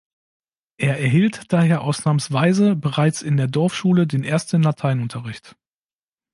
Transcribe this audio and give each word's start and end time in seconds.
Er 0.77 0.97
erhielt 0.99 1.53
daher 1.53 1.81
ausnahmsweise 1.81 2.75
bereits 2.75 3.21
in 3.21 3.37
der 3.37 3.45
Dorfschule 3.45 4.07
den 4.07 4.23
ersten 4.23 4.63
Lateinunterricht. 4.63 5.55